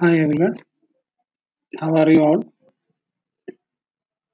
Hi 0.00 0.18
everyone, 0.18 0.54
how 1.80 1.96
are 1.96 2.10
you 2.10 2.20
all? 2.22 2.44